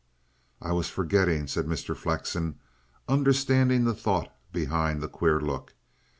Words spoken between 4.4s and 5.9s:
behind the queer look.